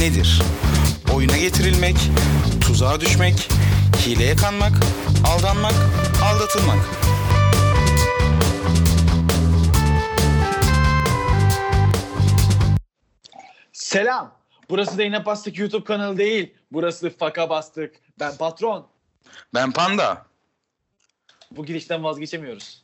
[0.00, 0.42] nedir?
[1.14, 1.96] Oyuna getirilmek,
[2.60, 3.48] tuzağa düşmek,
[4.06, 4.72] hileye kanmak,
[5.26, 5.74] aldanmak,
[6.24, 6.78] aldatılmak.
[13.72, 14.32] Selam.
[14.70, 16.54] Burası da yine Bastık YouTube kanalı değil.
[16.72, 17.94] Burası Faka Bastık.
[18.20, 18.86] Ben patron.
[19.54, 20.26] Ben panda.
[21.50, 22.82] Bu girişten vazgeçemiyoruz.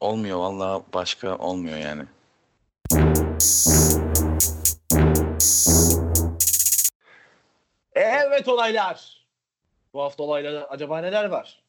[0.00, 2.02] Olmuyor vallahi başka olmuyor yani.
[7.96, 9.26] Evet olaylar.
[9.94, 11.62] Bu hafta olaylarda acaba neler var?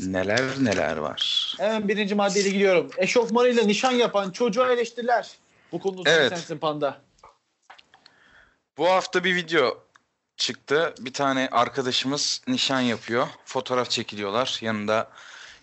[0.00, 1.54] Neler neler var.
[1.58, 2.90] Hemen birinci maddeyle gidiyorum.
[2.96, 5.30] Eşofmanıyla nişan yapan çocuğa eleştiriler.
[5.72, 6.28] Bu konuda Evet.
[6.28, 7.00] sensin panda.
[8.78, 9.78] Bu hafta bir video
[10.36, 10.94] çıktı.
[10.98, 13.26] Bir tane arkadaşımız nişan yapıyor.
[13.44, 14.58] Fotoğraf çekiliyorlar.
[14.60, 15.10] Yanında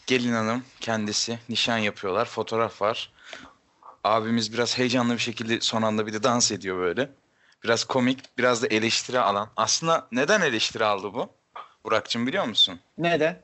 [0.08, 2.26] gelin hanım kendisi nişan yapıyorlar.
[2.26, 3.12] Fotoğraf var.
[4.04, 7.10] Abimiz biraz heyecanlı bir şekilde son anda bir de dans ediyor böyle.
[7.64, 9.50] Biraz komik, biraz da eleştiri alan.
[9.58, 11.30] Aslında neden eleştiri aldı bu?
[11.86, 12.80] Burak'cığım biliyor musun?
[12.98, 13.42] Neden?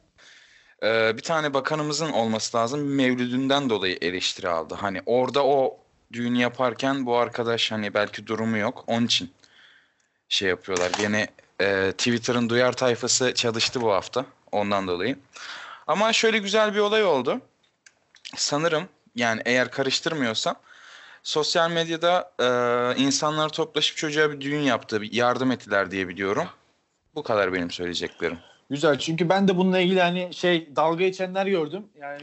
[0.84, 2.96] Ee, bir tane bakanımızın olması lazım.
[2.96, 4.76] Mevlüdünden dolayı eleştiri aldı.
[4.76, 5.78] Hani orada o
[6.14, 8.84] düğünü yaparken bu arkadaş hani belki durumu yok.
[8.88, 9.34] Onun için
[10.30, 10.92] şey yapıyorlar.
[11.00, 11.28] Yine
[11.62, 14.26] e, Twitter'ın duyar tayfası çalıştı bu hafta.
[14.52, 15.20] Ondan dolayı.
[15.88, 17.42] Ama şöyle güzel bir olay oldu.
[18.36, 20.56] Sanırım yani eğer karıştırmıyorsam
[21.30, 25.02] sosyal medyada e, insanlar toplaşıp çocuğa bir düğün yaptı.
[25.02, 26.48] bir Yardım ettiler diye biliyorum.
[27.16, 28.38] Bu kadar benim söyleyeceklerim.
[28.70, 31.84] Güzel çünkü ben de bununla ilgili hani şey dalga geçenler gördüm.
[32.02, 32.22] Yani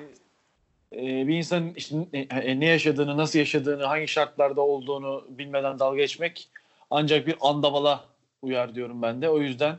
[0.92, 5.96] e, bir insanın işte ne, e, ne yaşadığını, nasıl yaşadığını, hangi şartlarda olduğunu bilmeden dalga
[5.96, 6.48] geçmek
[6.90, 8.04] ancak bir andavala
[8.42, 9.28] uyar diyorum ben de.
[9.28, 9.76] O yüzden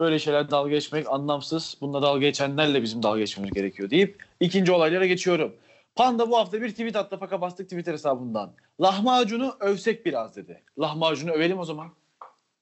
[0.00, 1.76] böyle şeyler dalga geçmek anlamsız.
[1.80, 5.52] Bununla dalga geçenlerle bizim dalga geçmemiz gerekiyor deyip ikinci olaylara geçiyorum.
[5.96, 8.54] Panda bu hafta bir tweet attı faka bastık Twitter hesabından.
[8.80, 10.62] Lahmacunu övsek biraz dedi.
[10.78, 11.88] Lahmacunu övelim o zaman.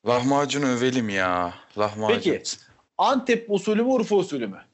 [0.09, 1.55] Lahmacun övelim ya.
[1.79, 2.15] Lahmacun.
[2.33, 2.43] Peki.
[2.99, 4.65] Antep usulü mü Urfa usulü mü?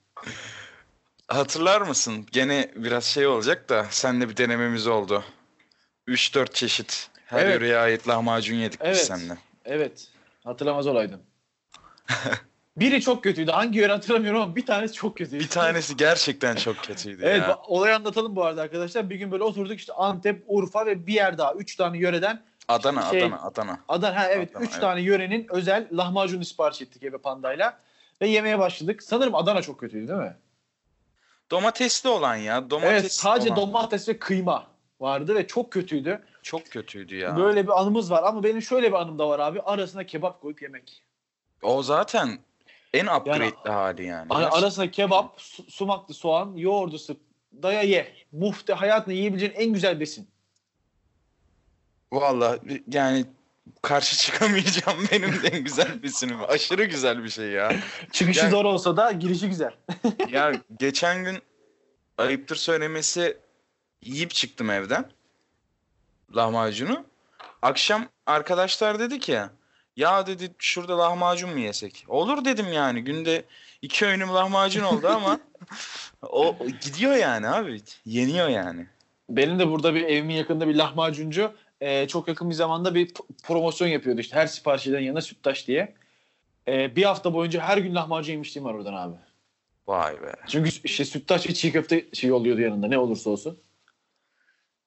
[1.29, 2.27] Hatırlar mısın?
[2.33, 5.25] Gene biraz şey olacak da senle bir denememiz oldu.
[6.09, 7.55] 3-4 çeşit her Evet.
[7.55, 8.95] yöreye ait lahmacun yedik Evet.
[8.97, 9.39] biz seninle.
[9.65, 10.09] Evet.
[10.45, 11.21] Hatırlamaz olaydım.
[12.77, 13.51] Biri çok kötüydü.
[13.51, 15.45] Hangi yöre hatırlamıyorum ama bir tanesi çok kötüydü.
[15.45, 17.59] Bir tanesi gerçekten çok kötüydü Evet ya.
[17.67, 19.11] olayı anlatalım bu arada arkadaşlar.
[19.11, 21.55] Bir gün böyle oturduk işte Antep, Urfa ve bir yer daha.
[21.55, 22.43] Üç tane yöreden.
[22.69, 23.81] Adana, şey- Adana, Adana.
[23.89, 24.81] Adana, ha evet Adana, üç evet.
[24.81, 27.79] tane yörenin özel lahmacun sipariş ettik eve pandayla.
[28.23, 29.03] Ve yemeye başladık.
[29.03, 30.37] Sanırım Adana çok kötüydü değil mi?
[31.51, 32.71] Domatesli olan ya.
[32.71, 33.61] Domates evet sadece olan.
[33.61, 34.67] domates ve kıyma
[35.01, 36.23] vardı ve çok kötüydü.
[36.43, 37.37] Çok kötüydü ya.
[37.37, 39.61] Böyle bir anımız var ama benim şöyle bir anım da var abi.
[39.61, 41.03] Arasına kebap koyup yemek.
[41.63, 42.39] O zaten
[42.97, 44.29] en upgrade'li hali yani.
[44.29, 44.59] Gerçekten.
[44.59, 47.17] arasına kebap, su- sumaklı soğan, yoğurdu sık,
[47.63, 48.15] daya ye.
[48.33, 50.29] Muhte hayatında yiyebileceğin en güzel besin.
[52.13, 53.25] Vallahi yani
[53.83, 56.37] karşı çıkamayacağım benim de en güzel besinim.
[56.49, 57.73] Aşırı güzel bir şey ya.
[58.13, 59.75] Çıkışı Yani- zor olsa da girişi güzel.
[60.31, 61.39] Ya geçen gün
[62.19, 63.39] ayıptır söylemesi
[64.03, 65.11] yiyip çıktım evden
[66.37, 67.05] lahmacunu.
[67.63, 69.41] Akşam arkadaşlar dedi ki
[69.97, 72.05] ya dedi şurada lahmacun mu yesek?
[72.09, 73.45] Olur dedim yani günde
[73.83, 75.41] iki öğünüm lahmacun oldu ama
[76.23, 78.87] o gidiyor yani abi yeniyor yani.
[79.29, 83.13] Benim de burada bir evimin yakında bir lahmacuncu e, çok yakın bir zamanda bir
[83.43, 85.95] promosyon yapıyordu işte her sipariş eden yanına süttaş diye.
[86.69, 89.17] E, bir hafta boyunca her gün lahmacun yemişliğim var oradan abi.
[89.87, 90.33] Vay be.
[90.49, 93.59] Çünkü işte süttaş ve çiğ köfte şey oluyordu yanında ne olursa olsun.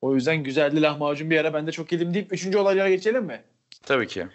[0.02, 3.44] O yüzden güzeldi lahmacun bir ara ben de çok yedim deyip üçüncü olaylara geçelim mi?
[3.84, 4.28] Tabii ki.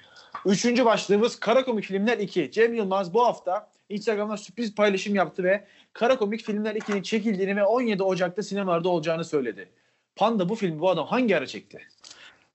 [0.47, 2.51] Üçüncü başlığımız Kara Komik Filmler 2.
[2.51, 7.65] Cem Yılmaz bu hafta Instagram'dan sürpriz paylaşım yaptı ve Kara Komik Filmler 2'nin çekildiğini ve
[7.65, 9.69] 17 Ocak'ta sinemalarda olacağını söyledi.
[10.17, 11.89] Panda bu filmi bu adam hangi ara çekti?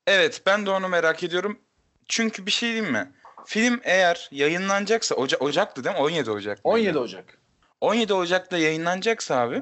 [0.07, 1.59] Evet ben de onu merak ediyorum.
[2.07, 3.11] Çünkü bir şey diyeyim mi?
[3.45, 6.01] Film eğer yayınlanacaksa Oca Ocak'tı değil mi?
[6.01, 6.65] 17 Ocak.
[6.65, 6.77] mıydı?
[6.77, 7.37] 17 Ocak.
[7.81, 9.61] 17 Ocak'ta yayınlanacaksa abi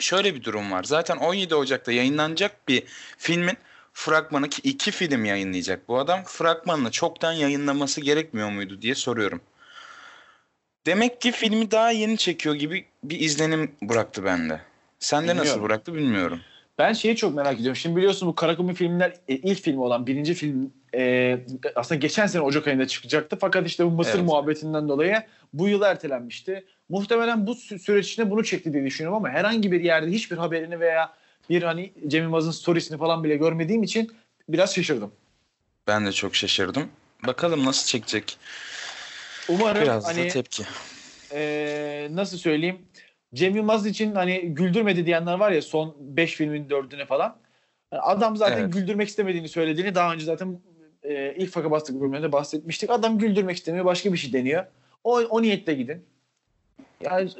[0.00, 0.84] şöyle bir durum var.
[0.84, 2.84] Zaten 17 Ocak'ta yayınlanacak bir
[3.18, 3.56] filmin
[3.92, 6.20] fragmanı ki iki film yayınlayacak bu adam.
[6.24, 9.40] Fragmanını çoktan yayınlaması gerekmiyor muydu diye soruyorum.
[10.86, 14.60] Demek ki filmi daha yeni çekiyor gibi bir izlenim bıraktı bende.
[14.98, 15.64] Sende nasıl Bilmiyorum.
[15.64, 16.40] bıraktı bilmiyorum.
[16.78, 17.76] Ben şeyi çok merak ediyorum.
[17.76, 21.38] Şimdi biliyorsun bu Kara Komik Filmler e, ilk filmi olan birinci film e,
[21.76, 23.38] aslında geçen sene Ocak ayında çıkacaktı.
[23.40, 24.28] Fakat işte bu Mısır Evet.
[24.28, 26.64] muhabbetinden dolayı bu yıl ertelenmişti.
[26.88, 30.80] Muhtemelen bu sü- süreç içinde bunu çekti diye düşünüyorum ama herhangi bir yerde hiçbir haberini
[30.80, 31.12] veya
[31.50, 34.12] bir hani Cem Yılmaz'ın storiesini falan bile görmediğim için
[34.48, 35.12] biraz şaşırdım.
[35.86, 36.88] Ben de çok şaşırdım.
[37.26, 38.36] Bakalım nasıl çekecek.
[39.48, 40.62] Umarım Biraz hani da tepki.
[41.32, 42.78] e, nasıl söyleyeyim
[43.34, 47.36] Cem Yılmaz için hani güldürmedi diyenler var ya son 5 filmin 4'üne falan.
[47.92, 48.72] Adam zaten Evet.
[48.72, 50.60] güldürmek istemediğini söylediğini daha önce zaten
[51.02, 52.90] e, ilk faka bastık bölümünde bahsetmiştik.
[52.90, 53.84] Adam güldürmek istemiyor.
[53.84, 54.64] Başka bir şey deniyor.
[55.04, 56.04] O, o niyetle gidin.
[57.00, 57.30] Yani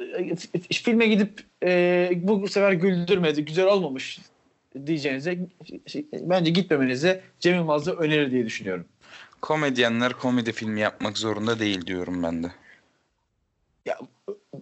[0.69, 4.19] e, filme gidip e, bu sefer güldürmedi, güzel olmamış
[4.85, 5.39] diyeceğinize
[5.87, 8.85] şey, bence gitmemenizi Cem Yılmaz'da önerir diye düşünüyorum.
[9.41, 12.47] Komedyenler komedi filmi yapmak zorunda değil diyorum ben de.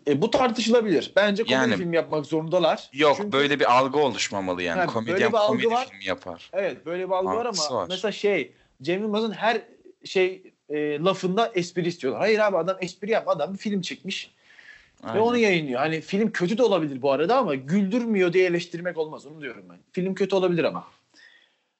[0.07, 1.11] E, bu tartışılabilir.
[1.15, 2.89] Bence komedi Yani- film yapmak zorundalar.
[2.94, 4.77] Yok Çünkü- böyle bir algı oluşmamalı yani.
[4.79, 5.88] Böyle Komedyen bir algı komedi var.
[5.89, 6.49] filmi yapar.
[6.53, 7.88] Evet böyle bir algı var Algısı ama var.
[7.89, 8.51] mesela şey
[8.81, 9.61] Cem Yılmaz'ın her
[10.03, 12.21] şey e, lafında espri istiyorlar.
[12.21, 13.27] Hayır abi adam espri yap.
[13.27, 14.31] Adam bir film çekmiş
[15.03, 15.21] ve Aynen.
[15.21, 15.79] onu yayınlıyor.
[15.79, 19.25] Hani film kötü de olabilir bu arada ama güldürmüyor diye eleştirmek olmaz.
[19.25, 19.77] Onu diyorum ben.
[19.91, 20.88] Film kötü olabilir ama.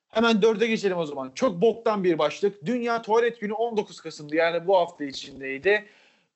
[0.10, 1.32] Hemen dörde geçelim o zaman.
[1.36, 2.66] Çok boktan bir başlık.
[2.66, 4.36] Dünya Tuvalet Günü 19 Kasım'dı.
[4.36, 5.86] Yani bu hafta içindeydi.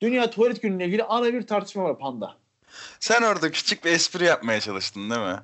[0.01, 2.35] Dünya Tuvalet Günü'yle ilgili ana bir tartışma var Panda.
[2.99, 5.39] Sen orada küçük bir espri yapmaya çalıştın değil mi?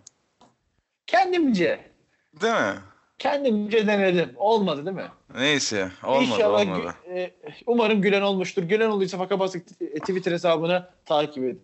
[1.08, 1.80] Kendimce,
[2.42, 2.74] Değil mi?
[3.20, 4.34] kendimce denedim.
[4.36, 5.08] Olmadı değil mi?
[5.38, 6.96] Neyse olmadı İnşallah olmadı.
[7.08, 7.36] gü- e,
[7.66, 8.64] umarım gülen olmuştur.
[8.64, 11.62] Gülen olduysa Faka Basık t- e, Twitter hesabını takip edin.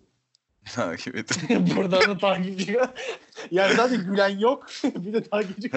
[0.73, 1.29] Takip et.
[1.75, 2.77] Buradan da takipçi.
[3.51, 4.67] yani zaten gülen yok.
[4.83, 5.71] bir de takipçi.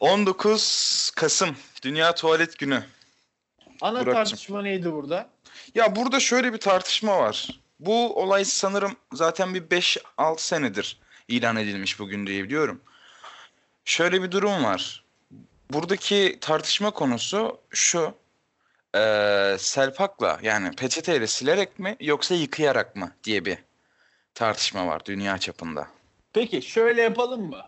[0.00, 2.84] 19 Kasım Dünya Tuvalet Günü.
[3.80, 4.14] Ana Burak'cığım.
[4.14, 5.28] tartışma neydi burada?
[5.74, 7.60] Ya burada şöyle bir tartışma var.
[7.80, 12.80] Bu olay sanırım zaten bir 5-6 senedir ilan edilmiş bugün diye biliyorum.
[13.84, 15.04] Şöyle bir durum var.
[15.70, 18.14] Buradaki tartışma konusu şu.
[18.94, 23.58] Eee selpakla yani peçeteyle silerek mi yoksa yıkayarak mı diye bir
[24.34, 25.88] tartışma var dünya çapında.
[26.32, 27.62] Peki şöyle yapalım mı?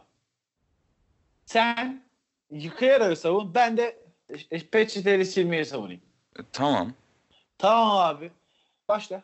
[1.47, 2.05] Sen
[2.51, 3.55] yıkayarak savun.
[3.55, 3.99] Ben de
[4.51, 6.01] e, peçeteyle silmeyi savunayım.
[6.39, 6.95] E, Tamam.
[7.59, 8.31] Tamam abi.
[8.89, 9.23] Başla.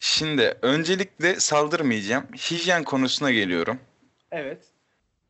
[0.00, 2.26] Şimdi öncelikle saldırmayacağım.
[2.32, 3.80] Hijyen konusuna geliyorum.
[4.30, 4.64] Evet.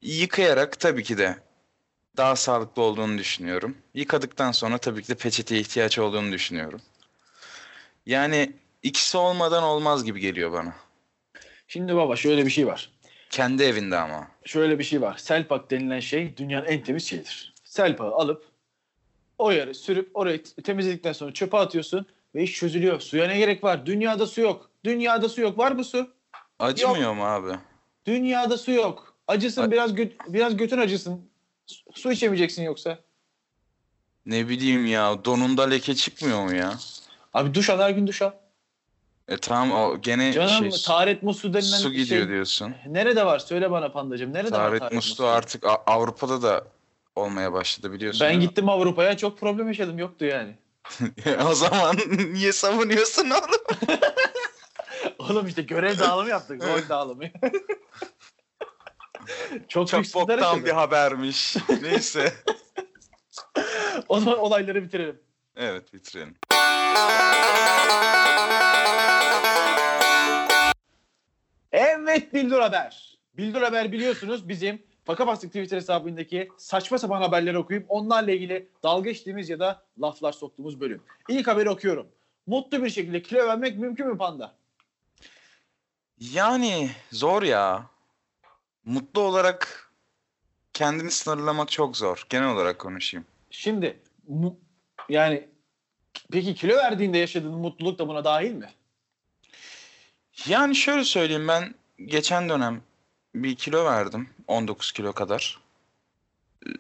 [0.05, 1.37] Yıkayarak tabii ki de
[2.17, 3.77] daha sağlıklı olduğunu düşünüyorum.
[3.95, 6.81] Yıkadıktan sonra tabii ki de peçeteye ihtiyaç olduğunu düşünüyorum.
[8.07, 8.53] Yani
[8.83, 10.75] ikisi olmadan olmaz gibi geliyor bana.
[11.69, 12.91] Şimdi baba şöyle bir şey var.
[13.31, 14.29] Kendi evinde ama.
[14.45, 15.17] şöyle bir şey var.
[15.17, 17.55] Selpak denilen şey dünyanın en temiz şeyidir.
[17.65, 18.45] Selpağı alıp
[19.39, 23.01] o yere sürüp orayı temizledikten sonra çöpe atıyorsun ve iş çözülüyor.
[23.01, 23.87] Suya ne gerek var?
[23.87, 24.71] Dünyada su yok.
[24.85, 25.59] Dünyada su yok.
[25.59, 26.11] Var mı su?
[26.59, 27.59] Acımıyor mu abi?
[28.07, 29.14] Dünyada su yok.
[29.29, 31.31] Acısın A- biraz gö- biraz götün acısın.
[31.95, 32.99] Su- içemeyeceksin yoksa.
[34.27, 36.75] Ne bileyim ya donunda leke çıkmıyor mu ya?
[37.35, 38.31] Abi duş al her gün duş al.
[39.29, 42.29] E tamam o gene Canım şey taharet musluğu denilen su gidiyor şey.
[42.29, 42.75] diyorsun.
[42.87, 43.39] Nerede var?
[43.39, 44.33] Söyle bana pandacığım.
[44.33, 46.65] Nerede var Taharet taharet musluğu artık A- Avrupa'da da
[47.17, 48.21] olmaya başladı biliyorsun.
[48.27, 49.99] Ben gittim Avrupa'ya çok problem yaşadım.
[49.99, 50.55] Yoktu yani.
[51.51, 51.97] o zaman
[52.33, 53.61] niye savunuyorsun oğlum?
[55.19, 56.63] Oğlum işte görev dağılımı yaptık.
[56.65, 57.25] Rol dağılımı.
[59.69, 61.57] çok, Çok boktan bir habermiş.
[61.83, 62.33] Neyse.
[64.09, 65.21] O zaman olayları bitirelim.
[65.57, 66.35] Evet bitirelim.
[71.73, 73.19] Evet Bildur Haber.
[73.37, 79.11] Bildur Haber biliyorsunuz bizim Faka Bastık Twitter hesabındaki saçma sapan haberleri okuyup onlarla ilgili dalga
[79.11, 81.03] geçtiğimiz ya da laflar soktuğumuz bölüm.
[81.29, 82.07] İlk haberi okuyorum.
[82.47, 84.55] Mutlu bir şekilde kilo vermek mümkün mü panda?
[86.19, 87.94] Yani zor ya.
[88.85, 89.91] Mutlu olarak
[90.73, 92.27] kendini sınırlamak çok zor.
[92.29, 93.27] Genel olarak konuşayım.
[93.51, 94.59] Şimdi mu-
[95.09, 95.49] yani
[96.33, 98.73] peki kilo verdiğinde yaşadığın mutluluk da buna dahil mi?
[100.47, 101.75] Yani şöyle söyleyeyim ben
[102.05, 102.83] geçen dönem
[103.35, 104.29] bir kilo verdim.
[104.49, 105.59] 19 kilo kadar.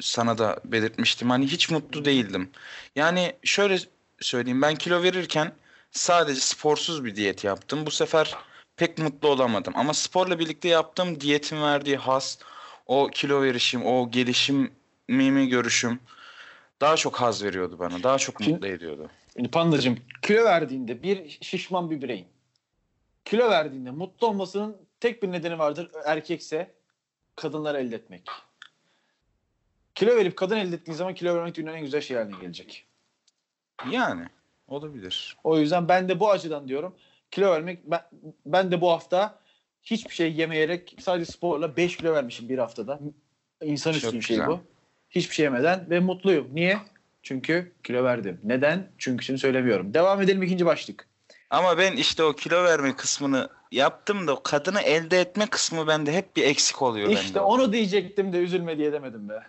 [0.00, 1.30] Sana da belirtmiştim.
[1.30, 2.50] Hani hiç mutlu değildim.
[2.96, 3.78] Yani şöyle
[4.20, 5.52] söyleyeyim ben kilo verirken
[5.90, 7.86] sadece sporsuz bir diyet yaptım.
[7.86, 8.36] Bu sefer
[8.76, 9.74] pek mutlu olamadım.
[9.76, 12.38] Ama sporla birlikte yaptığım diyetin verdiği haz,
[12.86, 16.00] o kilo verişim, o gelişimimi görüşüm
[16.80, 18.02] daha çok haz veriyordu bana.
[18.02, 19.10] Daha çok Şimdi- mutlu ediyordu.
[19.52, 22.26] Pandacığım kilo verdiğinde bir şişman bir bireyin
[23.24, 25.90] kilo verdiğinde mutlu olmasının tek bir nedeni vardır.
[26.04, 26.74] Erkekse
[27.36, 28.22] kadınları elde etmek.
[29.94, 32.86] Kilo verip kadın elde ettiğin zaman kilo vermek dünyanın en güzel şey haline gelecek.
[33.90, 34.26] Yani
[34.68, 35.36] olabilir.
[35.44, 36.94] O yüzden ben de bu açıdan diyorum.
[37.34, 38.00] Kilo vermek ben,
[38.46, 39.38] ben de bu hafta
[39.82, 43.00] hiçbir şey yemeyerek sadece sporla 5 kilo vermişim bir haftada.
[43.62, 44.48] İnsanüstü bir şey güzel.
[44.48, 44.60] bu.
[45.10, 46.48] Hiçbir şey yemeden ve mutluyum.
[46.52, 46.78] Niye?
[47.22, 48.40] Çünkü kilo verdim.
[48.44, 48.90] Neden?
[48.98, 49.94] Çünküsünü söylemiyorum.
[49.94, 51.08] Devam edelim ikinci başlık.
[51.50, 56.36] Ama ben işte o kilo verme kısmını yaptım da kadını elde etme kısmı bende hep
[56.36, 57.40] bir eksik oluyor İşte bende.
[57.40, 59.42] onu diyecektim de üzülme diye demedim be.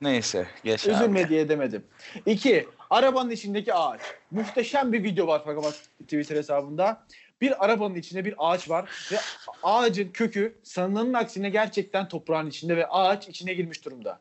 [0.00, 0.94] Neyse geç abi.
[0.94, 1.84] Üzülme diye demedim.
[2.26, 4.00] İki, arabanın içindeki ağaç.
[4.30, 7.06] Muhteşem bir video var fakat Twitter hesabında.
[7.42, 9.18] Bir arabanın içinde bir ağaç var ve
[9.62, 14.20] ağacın kökü sanılanın aksine gerçekten toprağın içinde ve ağaç içine girmiş durumda.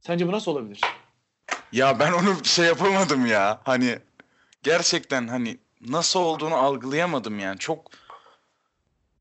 [0.00, 0.80] Sence bu nasıl olabilir?
[1.72, 3.60] Ya ben onu şey yapamadım ya.
[3.64, 3.98] Hani
[4.62, 7.58] gerçekten hani nasıl olduğunu algılayamadım yani.
[7.58, 7.90] Çok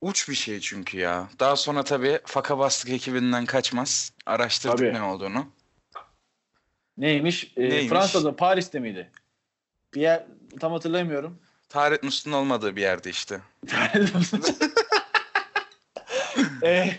[0.02, 1.30] uç bir şey çünkü ya.
[1.40, 4.14] Daha sonra tabii Faka Bastık ekibinden kaçmaz.
[4.26, 4.94] Araştırdık Tabii.
[4.94, 5.48] ne olduğunu.
[6.98, 7.54] Neymiş?
[7.58, 7.90] Ee, Neymiş?
[7.90, 9.12] Fransa'da, Paris'te miydi?
[9.94, 10.26] Bir yer
[10.60, 11.40] tam hatırlamıyorum.
[11.72, 13.42] Taharet musluğun olmadığı bir yerde işte.
[16.64, 16.92] Ee,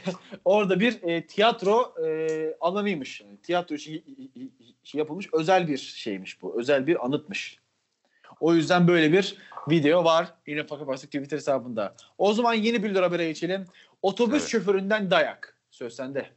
[0.44, 3.20] orada bir e, tiyatro e, alanıymış.
[3.20, 4.04] Yani tiyatro için
[4.82, 6.60] için yapılmış özel bir şeymiş bu.
[6.60, 7.58] Özel bir anıtmış.
[8.40, 9.36] O yüzden böyle bir
[9.70, 10.34] video var.
[10.46, 11.96] Yine Fakir Bastık Twitter hesabında.
[12.18, 13.64] O zaman yeni bir habere geçelim.
[14.02, 14.50] Otobüs Evet.
[14.50, 15.56] şoföründen dayak.
[15.70, 16.30] Söz sende.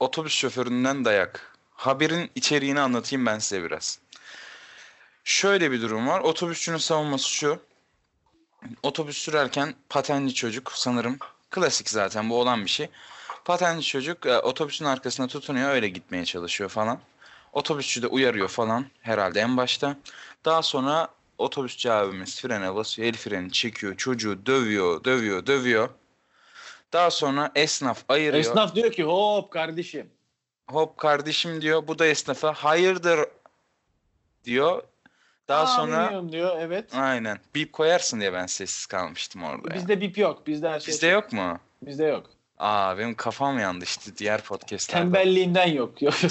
[0.00, 1.56] Otobüs şoföründen dayak.
[1.70, 3.98] Haberin içeriğini anlatayım ben size biraz.
[5.26, 6.20] Şöyle bir durum var.
[6.20, 7.60] Otobüsçünün savunması şu.
[8.82, 11.18] Otobüs sürerken patenli çocuk sanırım
[11.50, 12.88] klasik zaten bu olan bir şey.
[13.44, 17.00] Patenli çocuk e, otobüsün arkasına tutunuyor öyle gitmeye çalışıyor falan.
[17.52, 19.96] Otobüsçü de uyarıyor falan herhalde en başta.
[20.44, 25.88] Daha sonra otobüsçü abimiz frene basıyor, el freni çekiyor, çocuğu dövüyor, dövüyor, dövüyor.
[26.92, 28.44] Daha sonra esnaf ayırıyor.
[28.44, 30.10] Esnaf diyor ki hop kardeşim.
[30.68, 31.86] Hop kardeşim diyor.
[31.86, 33.20] Bu da esnafa hayırdır
[34.44, 34.82] diyor.
[35.48, 36.94] Daha Aa, sonra diyor evet.
[36.94, 39.74] aynen bip koyarsın diye ben sessiz kalmıştım orada.
[39.74, 40.46] Bizde bip yok.
[40.46, 40.92] Bizde her şey.
[40.94, 41.58] Bizde yok mu?
[41.82, 42.30] Bizde yok.
[42.58, 45.02] Aa benim kafam yandı işte diğer podcastlerde.
[45.02, 46.02] Tembelliğinden yok.
[46.02, 46.14] Yok.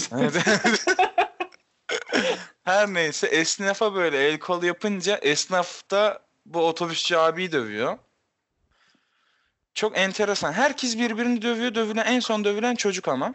[2.63, 7.97] Her neyse esnafa böyle el kol yapınca esnaf da bu otobüsçü abiyi dövüyor.
[9.73, 10.53] Çok enteresan.
[10.53, 11.75] Herkes birbirini dövüyor.
[11.75, 13.33] Dövülen en son dövülen çocuk ama.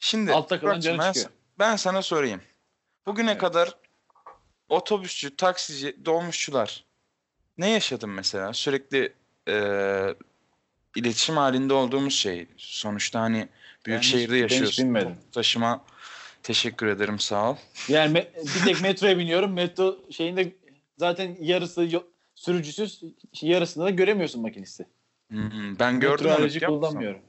[0.00, 1.30] Şimdi Altta kalan canı ben, çıkıyor.
[1.58, 2.40] ben sana sorayım.
[3.06, 3.40] Bugüne Evet.
[3.40, 3.74] kadar
[4.68, 6.84] otobüsçü, taksici, dolmuşçular
[7.58, 8.52] ne yaşadın mesela?
[8.52, 9.12] Sürekli
[9.48, 10.14] eee,
[10.96, 12.46] iletişim halinde olduğumuz şey.
[12.56, 13.36] Sonuçta hani
[13.86, 14.84] büyük Ben hiç- şehirde ben hiç yaşıyorsun.
[14.84, 15.14] bilmedim.
[15.14, 15.84] Toplu Taşıma
[16.42, 17.56] teşekkür ederim sağ ol.
[17.88, 19.52] Yani bir tek metroya biniyorum.
[19.52, 20.52] Metro şeyinde
[20.98, 21.88] zaten yarısı
[22.34, 23.02] sürücüsüz,
[23.42, 24.86] yarısını da göremiyorsun makinisti.
[25.28, 27.20] Hmm, ben gördüm Metro onu kullanmıyorum.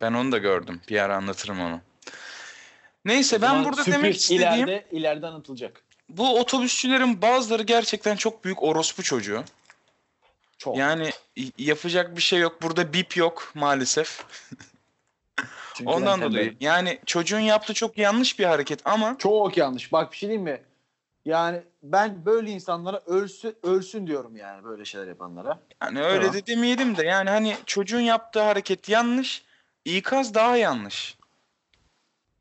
[0.00, 0.80] Ben onu da gördüm.
[0.88, 1.80] Bir ara anlatırım onu.
[3.06, 5.82] Neyse ben burada demek istediğim ileride ileride anlatılacak.
[6.08, 9.44] bu otobüsçülerin bazıları gerçekten çok büyük orospu çocuğu.
[10.58, 10.76] Çok.
[10.76, 11.10] Yani
[11.58, 12.62] yapacak bir şey yok.
[12.62, 14.24] Burada bip yok maalesef.
[15.74, 16.56] Çünkü Ondan dolayı.
[16.60, 19.92] Yani çocuğun yaptığı çok yanlış bir hareket ama Çok yanlış.
[19.92, 20.62] Bak bir şey diyeyim mi?
[21.24, 25.58] Yani ben böyle insanlara ölsün, ölsün diyorum yani böyle şeyler yapanlara.
[25.82, 26.34] yani öyle Tamam.
[26.34, 29.42] de demeyelim de yani hani çocuğun yaptığı hareket yanlış.
[29.84, 31.16] İkaz daha yanlış.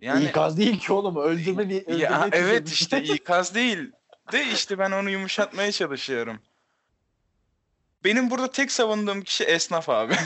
[0.01, 1.15] Yani İkaz değil ki oğlum.
[1.15, 1.81] Öldürme diye.
[1.81, 3.91] öldürmeye ya evet işte ikaz değil.
[4.31, 6.39] De işte ben onu yumuşatmaya çalışıyorum.
[8.03, 10.15] Benim burada tek savunduğum kişi esnaf abi.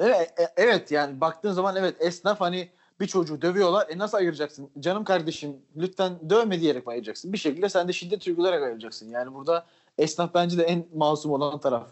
[0.00, 2.68] Evet, e- evet yani baktığın zaman evet esnaf hani
[3.00, 3.88] bir çocuğu dövüyorlar.
[3.88, 4.70] E nasıl ayıracaksın?
[4.80, 7.32] Canım kardeşim lütfen dövme diyerek mi ayıracaksın?
[7.32, 9.10] Bir şekilde sen de şiddet uygulayarak ayıracaksın.
[9.10, 9.66] Yani burada
[9.98, 11.86] esnaf bence de en masum olan taraf.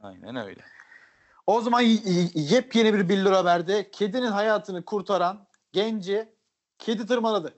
[0.00, 0.60] Aynen öyle.
[1.50, 1.80] O zaman
[2.34, 6.28] yepyeni bir billur haberde kedinin hayatını kurtaran genci
[6.78, 7.54] kedi tırmaladı.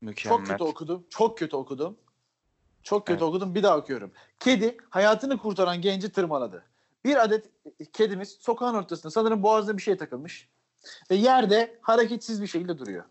[0.00, 0.38] Mükemmel.
[0.38, 1.06] Çok kötü okudum.
[1.10, 1.96] Çok kötü okudum.
[2.82, 3.28] Çok kötü Evet.
[3.28, 3.54] okudum.
[3.54, 4.12] Bir daha okuyorum.
[4.40, 6.64] Kedi hayatını kurtaran genci tırmaladı.
[7.04, 7.50] Bir adet
[7.92, 10.48] kedimiz sokağın ortasında sanırım boğazına bir şey takılmış.
[11.10, 13.04] Ve yerde hareketsiz bir şekilde duruyor.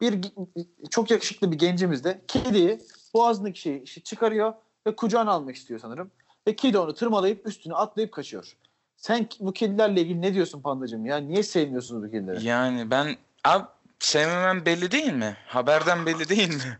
[0.00, 2.80] Bir ge- çok yakışıklı bir gencimiz de kediyi
[3.14, 4.54] boğazındaki şeyi çıkarıyor
[4.86, 6.10] ve kucağına almak istiyor sanırım.
[6.46, 8.56] Ve kedi onu tırmalayıp üstüne atlayıp kaçıyor.
[8.98, 11.16] Sen bu kedilerle ilgili ne diyorsun pandacığım ya?
[11.16, 12.44] Niye sevmiyorsunuz bu kedileri?
[12.44, 13.64] Yani ben abi
[13.98, 15.36] sevmemem belli değil mi?
[15.46, 16.78] Haberden belli değil mi?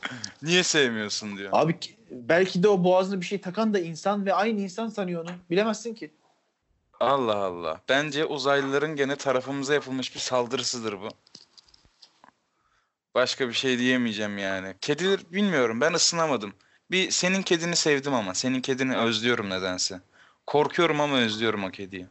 [0.42, 1.50] Niye sevmiyorsun diyor.
[1.52, 5.22] Abi ki- belki de o boğazına bir şey takan da insan ve aynı insan sanıyor
[5.24, 5.30] onu.
[5.50, 6.10] Bilemezsin ki.
[7.00, 7.80] Allah Allah.
[7.88, 11.08] Bence uzaylıların gene tarafımıza yapılmış bir saldırısıdır bu.
[13.14, 14.74] Başka bir şey diyemeyeceğim yani.
[14.80, 16.54] Kediler bilmiyorum ben ısınamadım.
[16.90, 20.00] Bir senin kedini sevdim ama senin kedini özlüyorum nedense.
[20.46, 22.06] Korkuyorum ama özlüyorum o kediyi.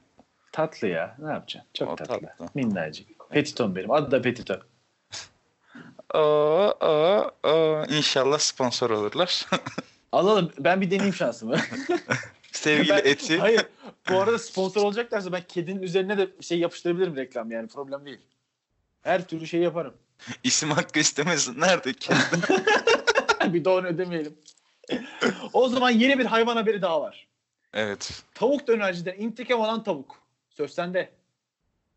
[0.51, 1.15] Tatlı ya.
[1.19, 1.69] Ne yapacaksın?
[1.73, 2.13] Çok O tatlı.
[2.27, 2.45] tatlı.
[2.55, 3.29] Minnacık.
[3.29, 3.91] Petiton benim.
[3.91, 4.61] Adı da Petiton.
[6.13, 7.85] Aa, aa, aa.
[7.85, 9.45] İnşallah sponsor olurlar.
[10.11, 10.51] Alalım.
[10.59, 11.57] Ben bir deneyeyim şansımı.
[12.51, 13.37] Sevgili Ben- Eti.
[13.39, 13.65] Hayır.
[14.09, 17.67] Bu arada sponsor olacaklarsa ben kedinin üzerine de şey yapıştırabilirim reklam yani.
[17.67, 18.19] Problem değil.
[19.01, 19.93] Her türlü şey yaparım.
[20.43, 22.17] İsim hakkı istemesinler de kedi.
[23.53, 24.35] bir de onu ödemeyelim.
[25.53, 27.27] o zaman yeni bir hayvan haberi daha var.
[27.75, 28.23] Evet.
[28.33, 30.19] Tavuk dönerciden intikam alan tavuk.
[30.49, 31.09] Söz sende.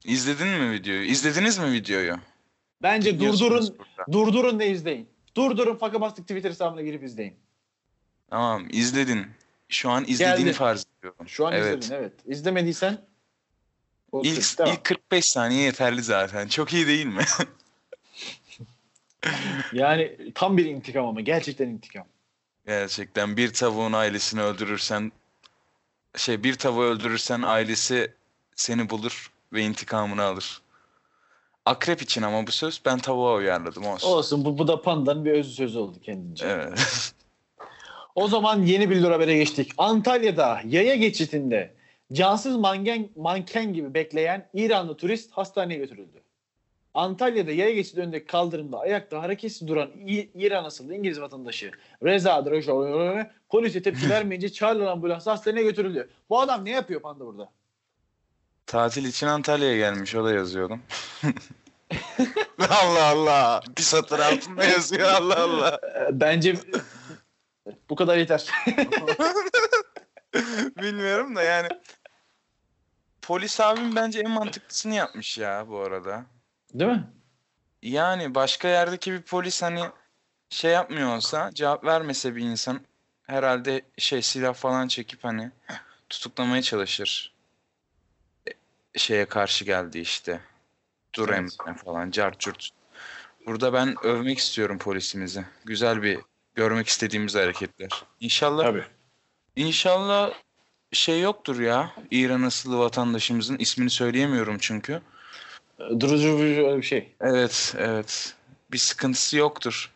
[0.04, 1.04] İzledin mi videoyu?
[1.04, 2.16] İzlediniz mi videoyu?
[2.82, 4.12] Bence durdurun, burada.
[4.12, 5.08] durdurun ve izleyin.
[5.34, 7.34] Durdurun Faka Bastık Twitter hesabına girip izleyin.
[8.30, 9.26] Tamam izledin.
[9.68, 10.52] Şu an izlediğini Geldi.
[10.52, 11.28] farz ediyorum.
[11.28, 11.84] Şu an evet.
[11.84, 12.12] izledin evet.
[12.26, 12.98] İzlemediysen
[14.12, 14.74] O İlk, turist, değil mi?
[14.74, 16.48] ilk 45 saniye yeterli zaten.
[16.48, 17.24] Çok iyi değil mi?
[19.72, 22.06] Yani tam bir intikam ama gerçekten intikam.
[22.66, 25.12] Gerçekten bir tavuğun ailesini öldürürsen
[26.18, 28.12] şey bir tavuğu öldürürsen ailesi
[28.56, 30.62] seni bulur ve intikamını alır.
[31.66, 34.08] Akrep için ama bu söz ben tavuğa uyarladım olsun.
[34.08, 36.46] Olsun bu, bu da pandanın bir özü sözü oldu kendince.
[36.46, 37.12] Evet.
[38.14, 39.72] O zaman yeni bir habere geçtik.
[39.78, 41.74] Antalya'da yaya geçitinde
[42.12, 46.22] cansız manken, manken gibi bekleyen İranlı turist hastaneye götürüldü.
[46.98, 51.70] Antalya'da yaya geçidi önündeki kaldırımda ayakta hareketsiz duran İ- İran asıllı İngiliz vatandaşı
[52.02, 56.10] Reza Droşoğlu polise tepki vermeyince çağrılan ambulans hastaneye götürüldü.
[56.30, 57.50] Bu adam ne yapıyor panda burada?
[58.66, 60.82] Tatil için Antalya'ya gelmiş o da yazıyordum.
[62.58, 63.60] Allah Allah.
[63.78, 65.80] Bir satır altında yazıyor Allah Allah.
[66.12, 66.54] Bence
[67.90, 68.46] bu kadar yeter.
[70.82, 71.68] Bilmiyorum da yani.
[73.22, 76.24] Polis abim bence en mantıklısını yapmış ya bu arada.
[76.74, 77.04] Değil mi?
[77.82, 79.82] Yani başka yerdeki bir polis hani
[80.50, 82.80] şey yapmıyor olsa cevap vermese bir insan
[83.22, 85.50] herhalde şey silah falan çekip hani
[86.08, 87.34] tutuklamaya çalışır.
[88.48, 88.52] E,
[88.98, 90.40] Şeye karşı geldi işte.
[91.14, 91.38] Dur Evet.
[91.38, 92.70] emrine falan cart curt.
[93.46, 95.44] Burada ben övmek istiyorum polisimizi.
[95.64, 96.18] Güzel bir
[96.54, 97.88] görmek istediğimiz hareketler.
[98.20, 98.84] İnşallah Tabii.
[99.56, 100.32] İnşallah
[100.92, 101.92] şey yoktur ya.
[102.10, 105.02] İran asıllı vatandaşımızın ismini söyleyemiyorum çünkü.
[105.78, 107.12] Durucu bir şey.
[107.20, 108.34] Evet, evet.
[108.72, 109.92] Bir sıkıntısı yoktur.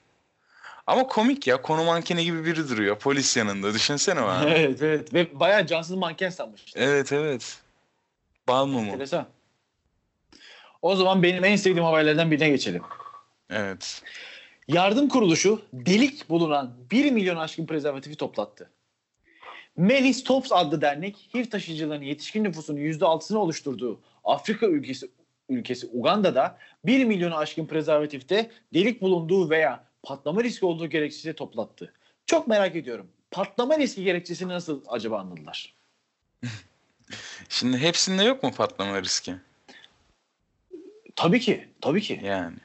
[0.86, 1.62] Ama komik ya.
[1.62, 2.98] Konu mankeni gibi biri duruyor.
[2.98, 3.74] Polis yanında.
[3.74, 4.50] Düşünsene bana.
[4.54, 5.14] evet evet.
[5.14, 6.78] Ve bayağı cansız manken sanmıştı.
[6.78, 7.58] evet, evet.
[8.48, 8.90] Bal mumu.
[8.90, 9.26] Enteresan.
[10.82, 12.82] O zaman benim en sevdiğim haberlerden birine geçelim.
[13.50, 14.02] Evet.
[14.68, 18.70] Yardım kuruluşu delik bulunan 1 milyon aşkın prezervatifi toplattı.
[19.76, 25.08] Melis Tops adlı dernek HIV taşıyıcılarının yetişkin nüfusunun %6'sını oluşturduğu Afrika ülkesi
[25.56, 31.92] ülkesi Uganda'da 1 milyonu aşkın prezervatifte delik bulunduğu veya patlama riski olduğu gerekçesiyle toplattı.
[32.26, 33.08] Çok merak ediyorum.
[33.30, 35.74] Patlama riski gerekçesini nasıl acaba anladılar?
[37.48, 39.34] Şimdi hepsinde yok mu patlama riski?
[41.16, 42.20] Tabii ki, tabii ki.
[42.24, 42.56] Yani.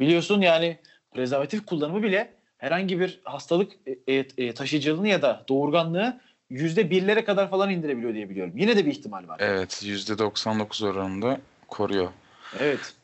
[0.00, 0.78] Biliyorsun yani
[1.14, 7.24] prezervatif kullanımı bile herhangi bir hastalık e, e, e, taşıyıcılığını ya da doğurganlığı yüzde birlere
[7.24, 8.52] kadar falan indirebiliyor diye biliyorum.
[8.56, 9.36] Yine de bir ihtimal var.
[9.40, 9.82] Evet.
[9.82, 11.40] %99 oranında
[11.72, 12.12] koruyor.
[12.58, 12.94] Evet.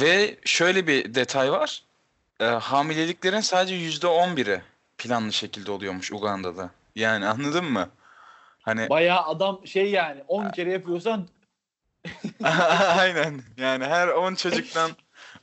[0.00, 1.82] Ve şöyle bir detay var.
[2.40, 4.62] Ee, hamileliklerin sadece %11'i
[4.98, 6.70] planlı şekilde oluyormuş Uganda'da.
[6.96, 7.88] Yani anladın mı?
[8.62, 11.28] Hani Bayağı adam şey yani 10 kere yapıyorsan
[12.98, 13.42] aynen.
[13.56, 14.90] Yani her 10 çocuktan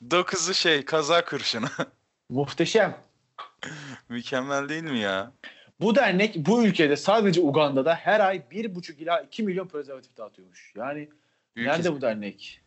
[0.07, 1.67] 9'u şey kaza kurşunu.
[2.29, 2.97] muhteşem.
[4.09, 5.31] Mükemmel değil mi ya?
[5.81, 10.73] Bu dernek bu ülkede sadece Uganda'da her ay 1,5 ila 2 milyon prezervatif dağıtıyormuş.
[10.75, 11.09] Yani
[11.55, 12.61] Büyük nerede bu dernek?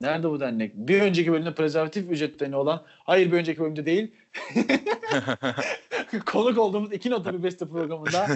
[0.00, 0.74] Nerede bu dernek?
[0.74, 4.10] Bir önceki bölümde prezervatif ücretlerini olan, hayır bir önceki bölümde değil,
[6.26, 8.26] konuk olduğumuz iki nota bir beste programında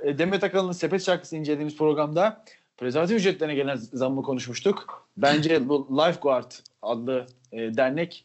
[0.00, 2.44] e, Demet Akalın'ın Sepet şarkısı incelediğimiz programda
[2.76, 5.08] prezervatif ücretlerine gelen zammı konuşmuştuk.
[5.16, 8.24] Bence bu Lifeguard adlı e, dernek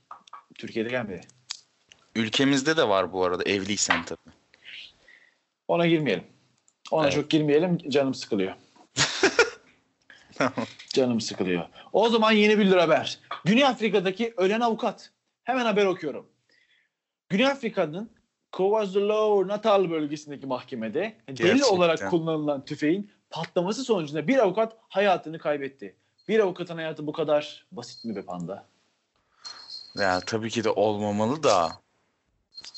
[0.56, 1.22] Türkiye'de gelmedi.
[2.16, 4.36] Ülkemizde de var bu arada evliysen tabii.
[5.68, 6.24] Ona girmeyelim.
[6.92, 7.14] Ona Evet.
[7.14, 7.78] çok girmeyelim.
[7.78, 8.54] Canım sıkılıyor.
[10.94, 11.66] Canım sıkılıyor.
[11.94, 13.20] O zaman yeni bir haber.
[13.46, 15.12] Güney Afrika'daki ölen avukat.
[15.44, 16.30] Hemen haber okuyorum.
[17.30, 18.10] Güney Afrika'nın
[18.52, 21.76] KwaZulu Natal bölgesindeki mahkemede delil Gerçekten.
[21.76, 25.96] olarak kullanılan tüfeğin patlaması sonucunda bir avukat hayatını kaybetti.
[26.28, 28.66] Bir avukatın hayatı bu kadar basit mi be panda?
[29.98, 31.72] Ya tabii ki de olmamalı da.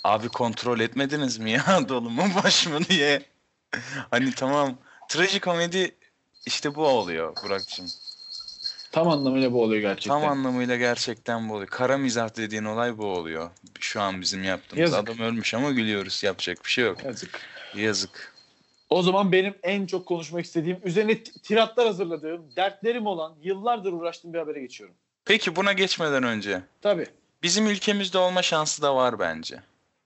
[0.04, 3.22] Abi kontrol etmediniz mi ya dolu mu boş mu diye.
[4.12, 4.78] Hani tamam
[5.10, 5.96] trajikomedi
[6.45, 7.88] işte bu oluyor Burak'cığım.
[8.91, 10.21] Tam anlamıyla bu oluyor gerçekten.
[10.21, 11.67] Tam anlamıyla gerçekten bu oluyor.
[11.67, 13.49] Kara mizah dediğin olay bu oluyor.
[13.79, 14.81] Şu an bizim yaptığımız.
[14.81, 14.99] Yazık.
[14.99, 16.23] Adam ölmüş ama gülüyoruz.
[16.23, 17.03] Yapacak bir şey yok.
[17.03, 17.41] Yazık.
[17.75, 18.36] Yazık.
[18.89, 24.39] O zaman benim en çok konuşmak istediğim, üzerine tiratlar hazırladığım, dertlerim olan, yıllardır uğraştığım bir
[24.39, 24.95] habere geçiyorum.
[25.25, 27.08] Peki buna geçmeden önce Tabii.
[27.43, 29.60] bizim ülkemizde olma şansı da var bence.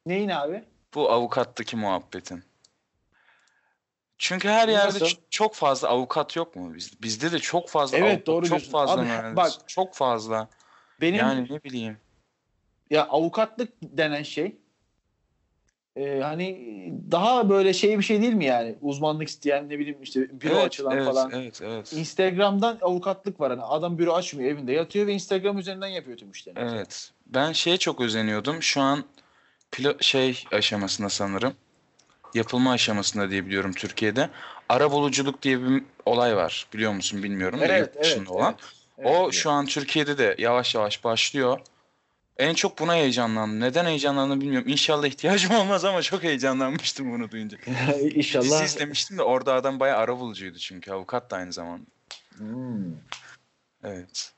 [0.05, 0.63] Neyin abi?
[0.93, 2.43] Bu avukattaki muhabbetin.
[4.19, 5.05] Çünkü her yerde Nasıl?
[5.29, 6.75] çok fazla avukat yok mu?
[6.75, 8.71] Biz, bizde de çok fazla Evet, avukat, doğru çok diyorsun.
[8.71, 10.47] fazla Abi, mühendis, bak- çok fazla.
[11.01, 11.97] Benim Yani ne bileyim.
[12.89, 14.55] ya avukatlık denen şey
[15.95, 18.75] e, hani daha böyle şey bir şey değil mi yani?
[18.81, 21.31] Uzmanlık isteyen ne bileyim işte büro evet, açılan evet, falan.
[21.31, 21.93] Evet, evet.
[21.93, 26.59] Instagram'dan avukatlık var hani adam büro açmıyor evinde yatıyor ve Instagram üzerinden yapıyor tüm işlerini.
[26.59, 27.11] Evet.
[27.25, 28.63] Ben şeye çok özeniyordum.
[28.63, 29.03] Şu an
[29.71, 31.53] pilo- şey aşamasında sanırım.
[32.33, 34.29] Yapılma aşamasında diye biliyorum Türkiye'de.
[34.69, 36.67] ara buluculuk diye bir olay var.
[36.73, 37.59] Biliyor musun bilmiyorum.
[37.59, 38.55] da Evet, yurt dışında evet, olan.
[38.97, 39.09] evet.
[39.11, 41.59] o Evet, şu an Türkiye'de de yavaş yavaş başlıyor.
[42.37, 43.59] En çok buna heyecanlandım.
[43.59, 44.67] Neden heyecanlandığımı bilmiyorum.
[44.69, 47.57] İnşallah ihtiyacım olmaz ama çok heyecanlanmıştım bunu duyunca.
[47.67, 48.63] Dizi İnşallah.
[48.63, 50.91] izlemiştim de orada adam bayağı ara bulucuydu çünkü.
[50.91, 51.85] Avukat da aynı zamanda.
[52.37, 52.93] Hmm,
[53.83, 54.33] Evet.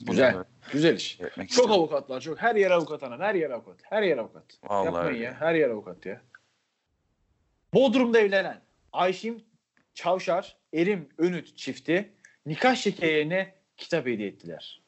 [0.00, 0.34] Bunu Güzel.
[0.72, 1.18] güzel iş.
[1.18, 1.70] Çok istedim.
[1.70, 2.20] avukat var.
[2.20, 2.38] Çok.
[2.42, 3.18] Her yer avukat ana.
[3.18, 3.76] Her yer avukat.
[3.82, 4.44] Her yer avukat.
[4.62, 5.36] Vallahi Yapmayın ya.
[5.40, 6.20] Her yer avukat ya.
[7.74, 9.44] Bodrum'da evlenen Ayşim
[9.94, 12.12] Çavşar, Erim Önüt çifti
[12.46, 14.82] nikah şekerine kitap hediye ettiler.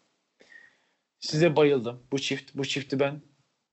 [1.21, 2.03] Size bayıldım.
[2.13, 3.21] Bu çift, bu çifti ben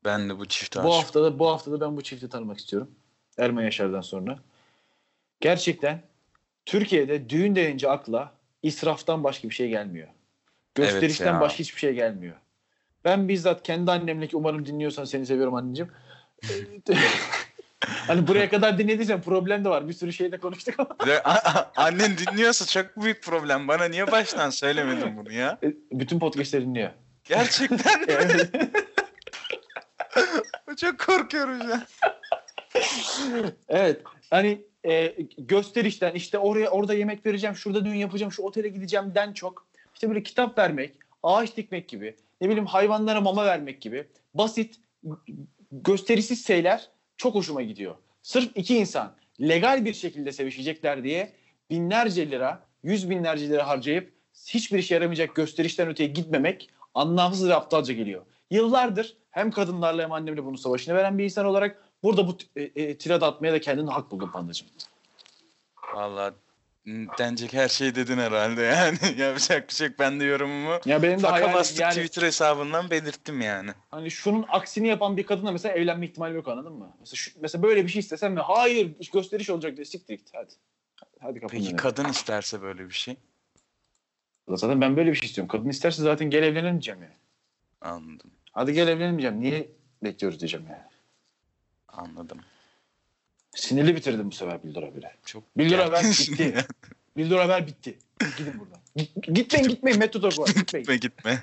[0.05, 2.95] Ben de bu çifte bu haftada bu haftada ben bu çifti tanımak istiyorum.
[3.37, 4.39] Erman Yaşar'dan sonra.
[5.39, 6.01] Gerçekten
[6.65, 10.07] Türkiye'de düğün denince akla israftan başka bir şey gelmiyor.
[10.75, 11.41] Gösterişten ya.
[11.41, 12.35] başka hiçbir şey gelmiyor.
[13.03, 15.91] Ben bizzat kendi annemle ki umarım dinliyorsan seni seviyorum anneciğim.
[18.07, 19.87] hani buraya kadar dinlediysen problem de var.
[19.87, 20.95] Bir sürü şeyde konuştuk ama.
[21.75, 23.67] Annen dinliyorsa çok büyük problem.
[23.67, 25.59] Bana niye baştan söylemedin bunu ya?
[25.91, 26.89] Bütün podcastleri dinliyor.
[27.23, 28.05] Gerçekten mi?
[28.09, 28.49] Evet.
[30.77, 31.83] çok korkuyorum an.
[33.67, 34.01] Evet.
[34.29, 39.67] Hani e, gösterişten işte oraya orada yemek vereceğim, şurada düğün yapacağım, şu otele gideceğimden çok
[39.93, 44.79] işte böyle kitap vermek, ağaç dikmek gibi, ne bileyim hayvanlara mama vermek gibi basit
[45.71, 47.95] gösterişsiz şeyler çok hoşuma gidiyor.
[48.21, 51.33] Sırf iki insan legal bir şekilde sevişecekler diye
[51.69, 54.13] binlerce lira, yüz binlerce lira harcayıp
[54.47, 58.25] hiçbir işe yaramayacak gösterişten öteye gitmemek anlamsız ve aptalca geliyor.
[58.51, 62.97] Yıllardır hem kadınlarla hem annemle bunun savaşını veren bir insan olarak burada bu e, e,
[62.97, 64.67] tirad atmaya da kendini hak buldum pandacığım.
[65.93, 66.33] Valla
[66.87, 68.97] denecek her şeyi dedin herhalde yani.
[69.21, 69.99] Yapacak bir şey yok.
[69.99, 73.71] Ben de yorumumu Ya benim de hayalim bastık yani Twitter hesabından belirttim yani.
[73.91, 76.95] hani şunun aksini yapan bir kadınla mesela evlenme ihtimali yok anladın mı?
[76.99, 80.29] Mesela, şu, mesela böyle bir şey istesem ve hayır iş gösteriş olacak diye siktir git
[80.33, 80.53] hadi.
[81.19, 83.15] Hadi kapının Peki kadın isterse böyle bir şey?
[84.47, 85.47] Zaten ben böyle bir şey istiyorum.
[85.47, 87.15] Kadın isterse zaten gel evlenelim diyeceğim yani.
[87.81, 88.31] Anladım.
[88.51, 89.41] Hadi gel evlenelim diyeceğim.
[89.41, 89.69] Niye
[90.03, 90.83] bekliyoruz diyeceğim yani.
[91.87, 92.39] Anladım.
[93.55, 95.05] Sinirli bitirdim bu sefer Bildur haberi.
[95.25, 96.53] Çok Bildur haber gerginsin bitti.
[96.57, 96.65] ya.
[97.17, 97.97] Bildur haber bitti.
[98.37, 98.79] Gidin buradan.
[98.95, 99.99] Git- Gitmeyin gitmeyin.
[100.03, 100.47] Metro Talk var.
[100.47, 100.85] Gitmeyin.
[100.85, 101.39] gitme gitme.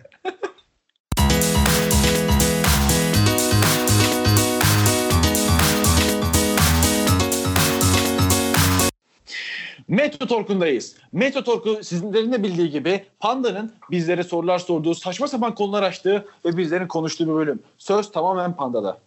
[9.89, 10.97] Metro Talk'undayız.
[11.13, 16.57] Metro Talk'u sizlerin de bildiği gibi Panda'nın bizlere sorular sorduğu, saçma sapan konular açtığı ve
[16.57, 17.63] bizlerin konuştuğu bir bölüm.
[17.79, 18.99] Söz tamamen Panda'da.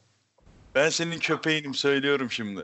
[0.75, 2.63] Ben senin köpeğinim söylüyorum şimdi.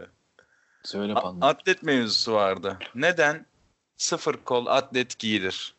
[0.83, 1.47] Söyle Panda.
[1.47, 2.79] atlet mevzusu vardı.
[2.95, 3.45] Neden
[3.97, 5.75] sıfır kol atlet giyilir?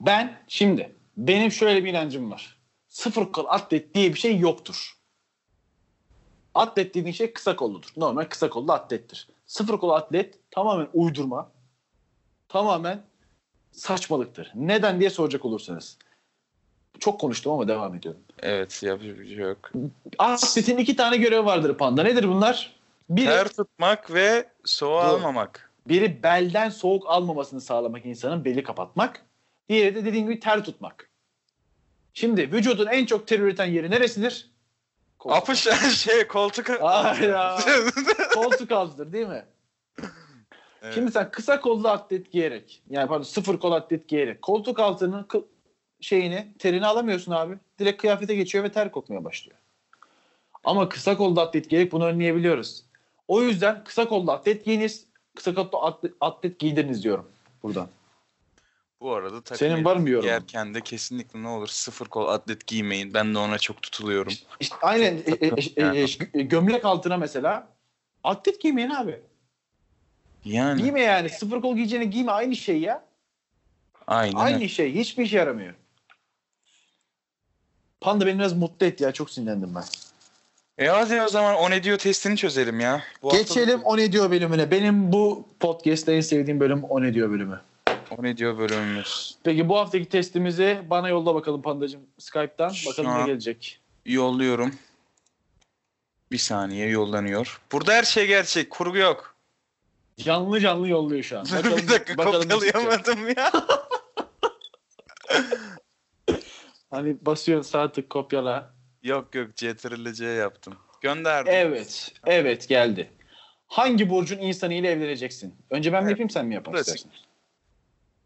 [0.00, 2.56] Ben şimdi benim şöyle bir inancım var.
[2.88, 4.92] Sıfır kol atlet diye bir şey yoktur.
[6.54, 7.88] Atlet dediğin şey kısa kolludur.
[7.96, 9.28] Normal kısa kollu atlettir.
[9.46, 11.50] Sıfır kol atlet tamamen uydurma.
[12.48, 13.02] Tamamen
[13.72, 14.52] saçmalıktır.
[14.54, 15.98] Neden diye soracak olursanız.
[16.98, 18.20] Çok konuştum ama devam ediyorum.
[18.38, 19.72] Evet yapacak bir şey yok.
[20.18, 22.02] Atletin iki tane görevi vardır panda.
[22.02, 22.81] Nedir bunlar?
[23.16, 25.16] Biri, Ter tutmak ve soğuğa Doğru.
[25.16, 25.70] almamak.
[25.88, 29.22] biri belden soğuk almamasını sağlamak insanın beli kapatmak.
[29.68, 31.10] Diğeri de dediğim gibi ter tutmak.
[32.14, 34.50] Şimdi vücudun en çok ter üreten yeri neresidir?
[35.18, 35.38] Koltuk.
[35.38, 36.68] Apış şey koltuk.
[36.68, 37.58] Hayda.
[38.34, 39.44] Koltuk altıdır değil mi?
[40.82, 40.94] Evet.
[40.94, 45.28] Şimdi sen kısa kollu atlet giyerek yani pardon sıfır kol atlet giyerek koltuk altının
[46.00, 47.58] şeyini terini alamıyorsun abi.
[47.78, 49.58] Direkt kıyafete geçiyor ve ter kokmaya başlıyor.
[50.64, 52.84] Ama kısa kollu atlet giyerek bunu önleyebiliyoruz.
[53.28, 55.06] O yüzden kısa kollu atlet giyiniz.
[55.36, 57.28] Kısa kollu atlet, atlet giydiriniz diyorum
[57.62, 57.88] buradan.
[59.00, 60.22] Bu arada takım Senin var mı yorumun?
[60.22, 63.14] giyerken de kesinlikle ne olur sıfır kol atlet giymeyin.
[63.14, 64.32] Ben de ona çok tutuluyorum.
[64.60, 67.68] İşte aynen e, e, e, e, gömlek altına mesela
[68.24, 69.20] atlet giymeyin abi.
[70.44, 71.28] Yani Giyme yani.
[71.30, 73.04] Sıfır kol giyeceğine giyme aynı şey ya.
[74.06, 74.36] aynen.
[74.36, 74.94] Aynı şey.
[74.94, 75.74] Hiçbir işe yaramıyor.
[78.00, 79.12] Panda beni biraz mutlu etti ya.
[79.12, 79.84] Çok sinirlendim ben.
[80.78, 83.02] E hadi o zaman o ne diyor testini çözelim ya.
[83.22, 84.70] Bu hafta- Geçelim O Ne Diyor bölümüne.
[84.70, 87.60] Benim bu podcast'te en sevdiğim bölüm O Ne Diyor bölümü.
[88.18, 89.36] O ne diyor bölümümüz.
[89.44, 92.68] Peki bu haftaki testimizi bana yolla bakalım Pandacığım Skype'tan.
[92.68, 93.80] Şu Bakalım an- ne gelecek.
[94.06, 94.74] Yolluyorum.
[96.32, 97.60] Bir saniye yollanıyor.
[97.72, 98.70] Burada her şey gerçek.
[98.70, 99.34] Kurgu yok.
[100.16, 101.46] Canlı canlı yolluyor şu an.
[101.64, 103.52] Dur bir dakika bakalım kopyalayamadım ya.
[106.90, 108.74] Hani basıyorsun sağ tık kopyala.
[109.02, 110.76] Yok yok CTRL C yaptım.
[111.00, 111.52] Gönderdim.
[111.56, 112.12] Evet.
[112.26, 113.10] Evet geldi.
[113.66, 115.54] Hangi burcun insanıyla evleneceksin?
[115.70, 116.10] Önce ben mi Evet.
[116.10, 116.96] yapayım sen mi yapmak Klasik.
[116.96, 117.18] istersin?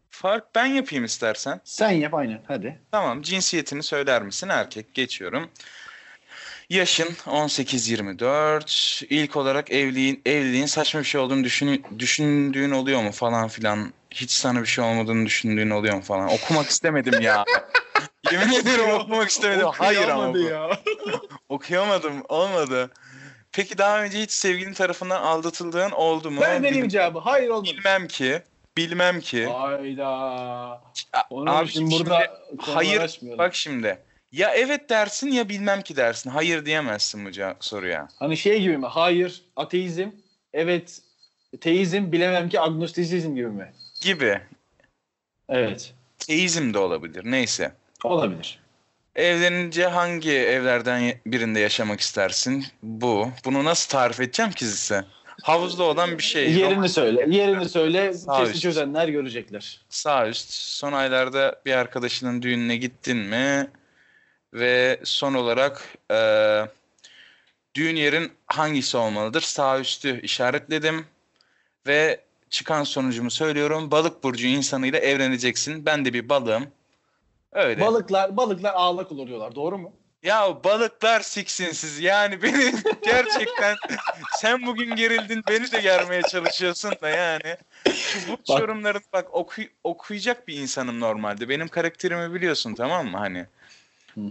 [0.09, 1.61] Fark ben yapayım istersen.
[1.63, 2.81] Sen yap aynen hadi.
[2.91, 4.49] Tamam cinsiyetini söyler misin?
[4.49, 5.49] Erkek geçiyorum.
[6.69, 9.05] Yaşın 18-24.
[9.09, 13.93] İlk olarak evliliğin, evliliğin saçma bir şey olduğunu düşün, düşündüğün oluyor mu falan filan.
[14.11, 16.29] Hiç sana bir şey olmadığını düşündüğün oluyor mu falan.
[16.29, 17.45] Okumak istemedim ya.
[18.31, 19.67] Yemin ederim okumak istemedim.
[19.73, 20.37] Hayır ama bu.
[20.37, 20.69] ya.
[21.49, 22.23] Okuyamadım.
[22.29, 22.89] Olmadı.
[23.51, 26.41] Peki daha önce hiç sevgilin tarafından aldatıldığın oldu mu?
[26.41, 27.19] Ben vereyim Bil- cevabı.
[27.19, 27.71] Hayır olmadı.
[27.77, 28.41] bilmem ki.
[28.77, 29.45] Bilmem ki.
[29.45, 30.81] Hayda.
[31.29, 33.19] Onu Abi şimdi burada hayır.
[33.37, 33.99] Bak şimdi.
[34.31, 36.29] Ya evet dersin ya bilmem ki dersin.
[36.29, 38.07] Hayır diyemezsin bu ce- soruya.
[38.19, 38.85] Hani şey gibi mi?
[38.85, 40.09] Hayır, ateizm.
[40.53, 40.99] Evet,
[41.61, 42.11] teizm.
[42.11, 43.73] Bilemem ki agnostizm gibi mi?
[44.01, 44.41] Gibi.
[45.49, 45.93] Evet.
[46.19, 47.21] Teizm de olabilir.
[47.25, 47.71] Neyse.
[48.03, 48.59] Olabilir.
[49.15, 52.65] Evlenince hangi evlerden birinde yaşamak istersin?
[52.83, 53.29] Bu.
[53.45, 55.05] Bunu nasıl tarif edeceğim ki size?
[55.43, 56.53] Havuzda olan bir şey.
[56.53, 57.25] Yerini söyle.
[57.29, 58.13] Yerini söyle.
[58.13, 58.61] Sağ Kesin üst.
[58.61, 59.81] çözenler görecekler.
[59.89, 60.49] Sağ üst.
[60.51, 63.67] Son aylarda bir arkadaşının düğününe gittin mi?
[64.53, 66.67] Ve son olarak eee,
[67.75, 69.41] düğün yerin hangisi olmalıdır?
[69.41, 71.05] Sağ üstü işaretledim.
[71.87, 73.91] Ve çıkan sonucumu söylüyorum.
[73.91, 75.85] Balık burcu insanıyla evleneceksin.
[75.85, 76.67] Ben de bir balığım.
[77.51, 77.81] Öyle.
[77.81, 79.55] Balıklar balıklar ağlak olur diyorlar.
[79.55, 79.93] Doğru mu?
[80.23, 81.99] Ya balıklar siksinsiz.
[81.99, 82.73] Yani beni
[83.05, 83.75] gerçekten
[84.31, 87.57] sen bugün gerildin beni de germeye çalışıyorsun da yani.
[88.27, 88.59] Burç Bak.
[88.59, 91.49] yorumların bak oku- okuyacak bir insanım normalde.
[91.49, 93.45] Benim karakterimi biliyorsun tamam mı hani?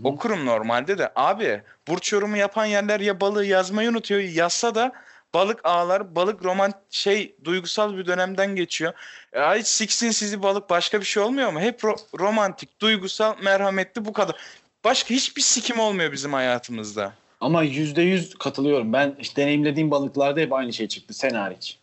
[0.05, 4.93] Okurum normalde de abi burç yorumu yapan yerler ya balığı yazmayı unutuyor yazsa da
[5.37, 8.93] balık ağlar balık roman şey duygusal bir dönemden geçiyor.
[9.33, 11.61] Ya hiç siksin sizi balık başka bir şey olmuyor mu?
[11.61, 14.37] Hep ro- romantik, duygusal, merhametli bu kadar.
[14.85, 17.13] Başka hiçbir sikim olmuyor bizim hayatımızda.
[17.41, 18.93] Ama yüzde yüz katılıyorum.
[18.93, 21.15] Ben işte deneyimlediğim balıklarda hep aynı şey çıktı.
[21.15, 21.79] Sen hariç.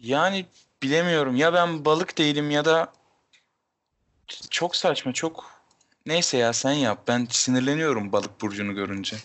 [0.00, 0.46] Yani
[0.82, 2.92] bilemiyorum ya ben balık değilim ya da
[4.50, 5.50] çok saçma çok
[6.06, 9.16] neyse ya sen yap ben sinirleniyorum balık burcunu görünce.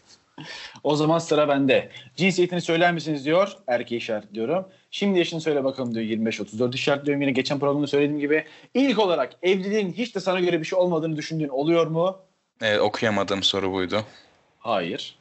[0.84, 1.90] O zaman sıra bende.
[2.16, 3.58] Cinsiyetini söyler misiniz diyor.
[3.68, 4.68] Erkeği işaretliyorum.
[4.92, 6.06] Şimdi yaşını söyle bakalım diyor.
[6.06, 7.22] 25-34 işaretliyorum.
[7.22, 8.46] Yine geçen programda söylediğim gibi.
[8.74, 12.18] İlk olarak evliliğin hiç de sana göre bir şey olmadığını düşündüğün oluyor mu?
[12.62, 14.04] Evet, okuyamadığım soru buydu.
[14.60, 15.16] Hayır.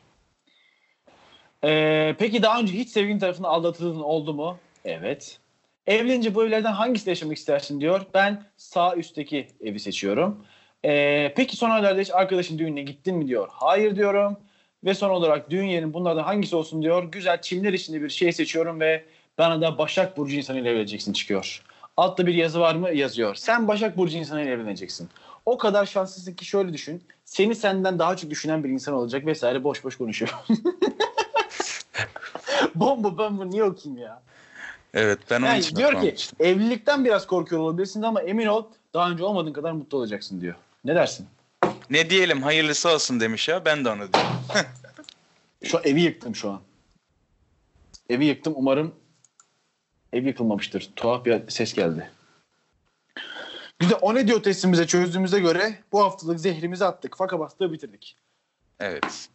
[1.65, 4.59] Ee, peki daha önce hiç sevgilin tarafından aldatıldığın oldu mu?
[4.85, 5.39] Evet.
[5.87, 8.07] Evlenince bu evlerden hangisinde yaşamak istersin diyor.
[8.15, 10.45] Ben sağ üstteki evi seçiyorum.
[10.85, 13.49] Ee, peki son aylarda hiç arkadaşın düğününe gittin mi diyor.
[13.53, 14.37] Hayır diyorum.
[14.85, 17.05] Ve son olarak düğün yerin bunlardan hangisi olsun diyor.
[17.05, 19.05] Güzel çimler içinde bir şey seçiyorum ve
[19.39, 21.63] bana da Başak Burcu insanıyla evleneceksin çıkıyor.
[21.97, 22.91] Altta bir yazı var mı?
[22.91, 23.35] Yazıyor.
[23.35, 25.09] Sen Başak Burcu insanıyla evleneceksin.
[25.47, 27.03] O kadar şanslısın ki şöyle düşün.
[27.25, 30.35] Seni senden daha çok düşünen bir insan olacak vesaire boş boş konuşuyor.
[32.75, 34.23] Bomba ben bunu niye okuyayım ya?
[34.95, 38.65] Evet ben onun Yani için diyor ki evlilikten biraz korkuyor olabilirsin ama emin ol
[38.95, 40.55] daha önce olmadığın kadar mutlu olacaksın diyor.
[40.85, 41.27] Ne dersin?
[41.91, 44.31] Ne diyelim hayırlısı olsun demiş ya ben de onu diyorum.
[45.65, 46.61] Şu evi yıktım şu an.
[48.11, 48.95] Evi yıktım umarım
[50.13, 50.91] ev yıkılmamıştır.
[50.97, 52.11] Tuhaf bir ses geldi.
[53.79, 57.17] Güzel o ne diyor testimize çözdüğümüze göre bu haftalık zehrimizi attık.
[57.17, 58.17] Faka bastığı bitirdik.
[58.81, 59.29] Evet.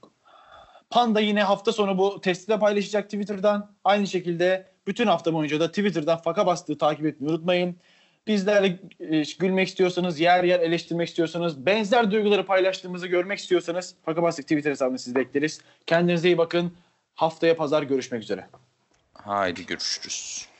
[0.89, 3.71] Panda yine hafta sonu bu testi de paylaşacak Twitter'dan.
[3.83, 7.77] Aynı şekilde bütün hafta boyunca da Twitter'dan faka bastığı takip etmeyi unutmayın.
[8.27, 14.45] Bizlerle e, gülmek istiyorsanız, yer yer eleştirmek istiyorsanız, benzer duyguları paylaştığımızı görmek istiyorsanız Faka Bastık
[14.45, 15.61] Twitter hesabını sizi bekleriz.
[15.87, 16.73] Kendinize iyi bakın.
[17.15, 18.47] Haftaya pazar görüşmek üzere.
[19.13, 20.52] Haydi görüşürüz.